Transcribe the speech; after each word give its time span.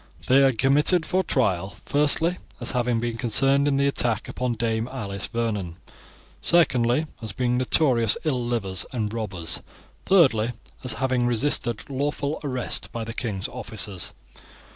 They 0.25 0.41
are 0.41 0.51
committed 0.51 1.05
for 1.05 1.23
trial: 1.23 1.75
firstly, 1.85 2.37
as 2.59 2.71
having 2.71 2.99
been 2.99 3.17
concerned 3.17 3.67
in 3.67 3.77
the 3.77 3.85
attack 3.85 4.27
upon 4.27 4.55
Dame 4.55 4.87
Alice 4.91 5.27
Vernon; 5.27 5.75
secondly, 6.41 7.05
as 7.21 7.33
being 7.33 7.55
notorious 7.55 8.17
ill 8.23 8.43
livers 8.43 8.83
and 8.93 9.13
robbers; 9.13 9.59
thirdly, 10.07 10.53
as 10.83 10.93
having 10.93 11.27
resisted 11.27 11.87
lawful 11.87 12.39
arrest 12.43 12.91
by 12.91 13.03
the 13.03 13.13
king's 13.13 13.47
officers. 13.47 14.11